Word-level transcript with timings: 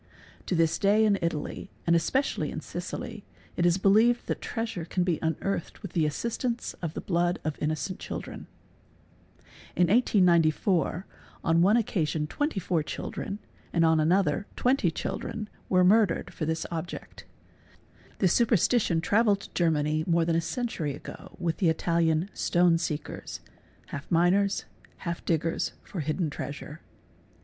To 0.47 0.55
this 0.55 0.79
day 0.79 1.05
in 1.05 1.19
Italy, 1.21 1.69
and 1.85 1.95
especially 1.95 2.49
in 2.49 2.59
Sicily, 2.61 3.23
itis 3.55 3.77
believed 3.77 4.25
that 4.25 4.41
treasure 4.41 4.83
can 4.83 5.03
be 5.03 5.19
unearthed 5.21 5.83
with 5.83 5.93
the 5.93 6.07
assistance 6.07 6.73
of 6.81 6.95
the 6.95 7.01
blood 7.01 7.37
of 7.43 7.55
innocent 7.61 7.99
children. 7.99 8.47
In 9.75 9.89
1894, 9.89 11.05
on 11.43 11.61
one 11.61 11.77
occasion 11.77 12.25
24 12.25 12.81
children, 12.81 13.37
and 13.71 13.85
on 13.85 13.99
another 13.99 14.47
20 14.55 14.89
children, 14.89 15.47
were 15.69 15.83
murdered 15.83 16.33
for 16.33 16.47
this 16.47 16.65
object. 16.71 17.25
This 18.17 18.33
super 18.33 18.55
stition 18.55 19.03
travelled 19.03 19.41
to 19.41 19.53
Germany 19.53 20.03
more 20.07 20.25
than 20.25 20.35
a 20.35 20.41
century 20.41 20.95
ago 20.95 21.37
with 21.39 21.57
the 21.57 21.69
Italian 21.69 22.27
| 22.31 22.33
"'stone 22.33 22.77
seekers'' 22.79 23.39
(half 23.89 24.09
miners, 24.09 24.65
half 25.05 25.23
diggers 25.25 25.73
for 25.83 25.99
hidden 25.99 26.31
treasure). 26.31 26.81